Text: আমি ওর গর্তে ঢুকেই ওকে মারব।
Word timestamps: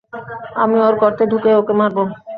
আমি 0.63 0.77
ওর 0.81 0.95
গর্তে 1.01 1.23
ঢুকেই 1.31 1.55
ওকে 1.59 1.73
মারব। 1.79 1.97